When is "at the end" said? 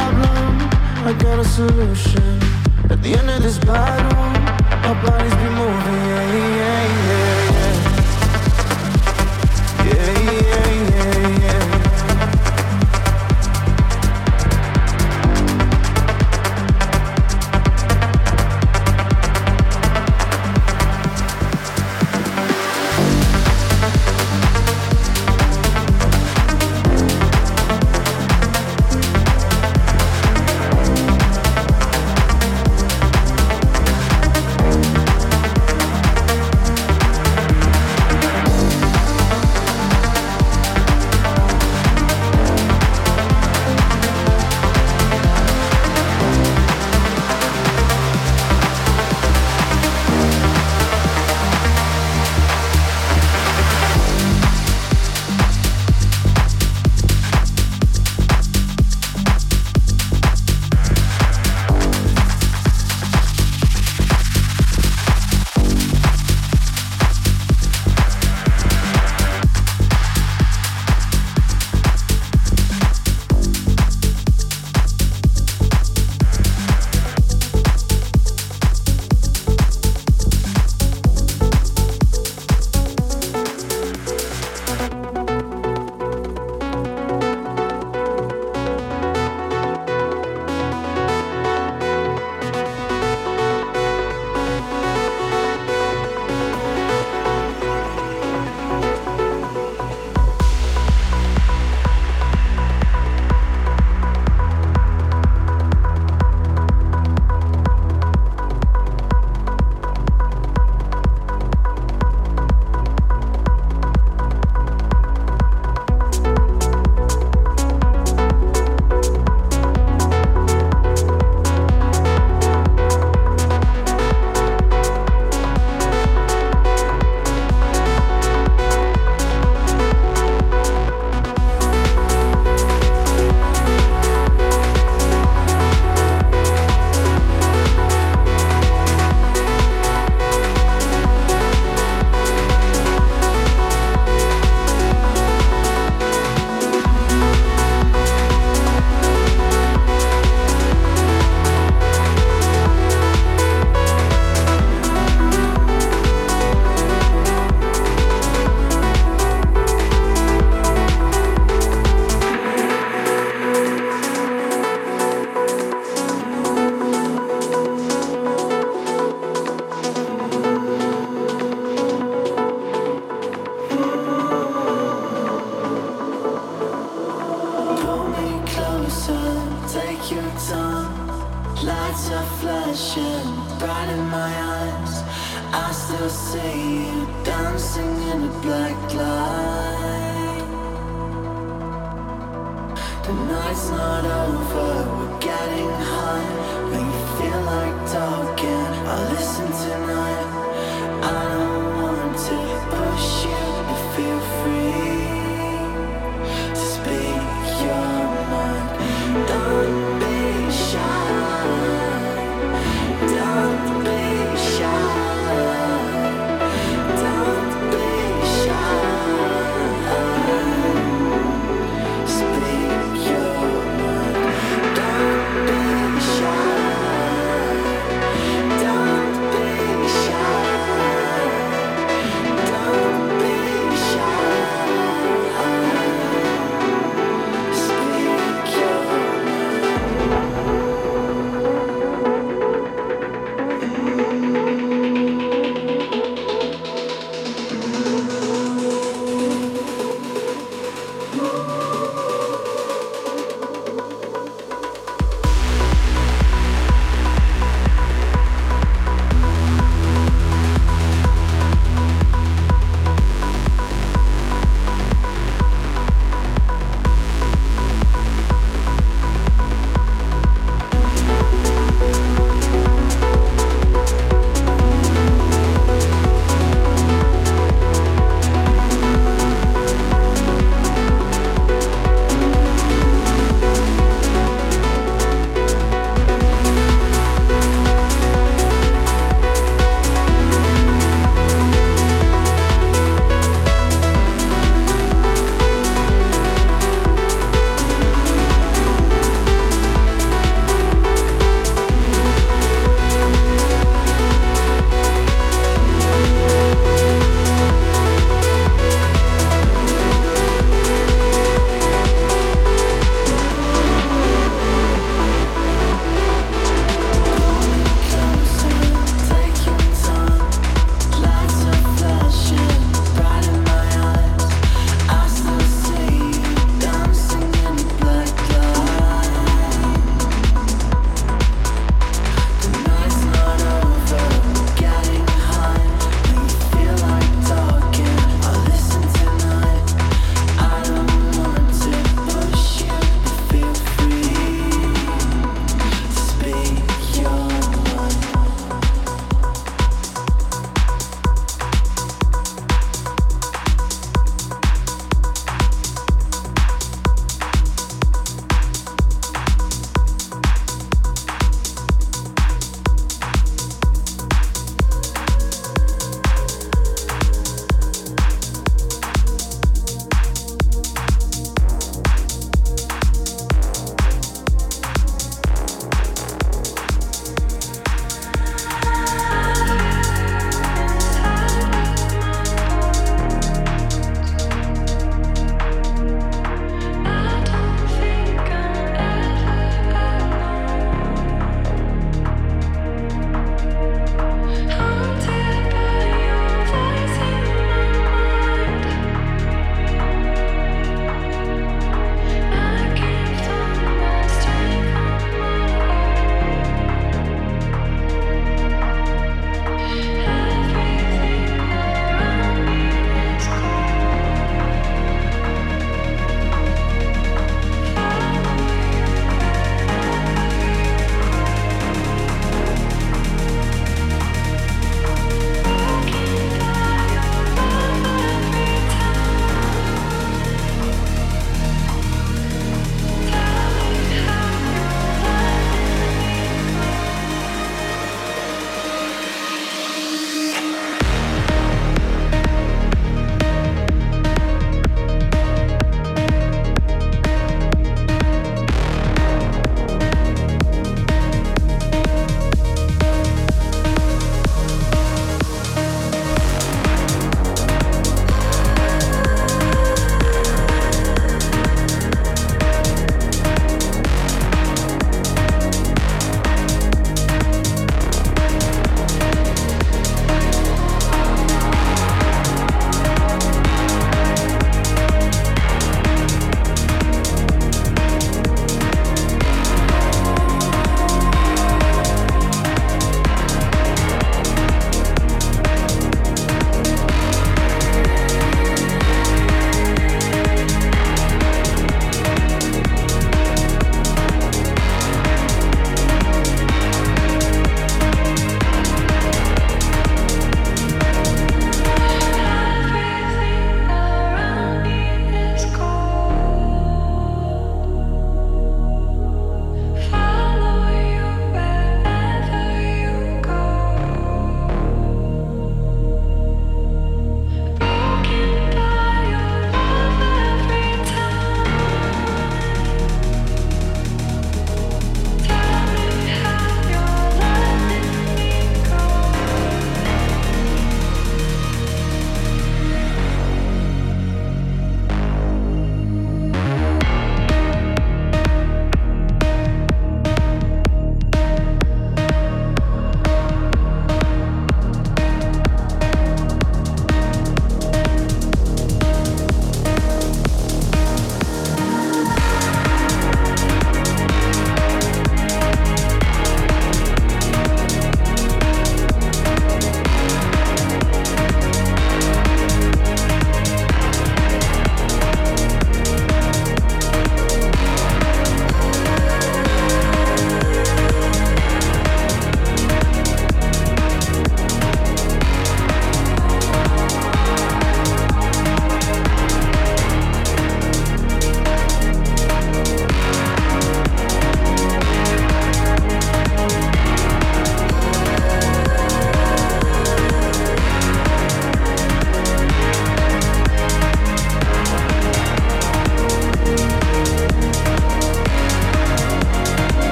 2.90-3.28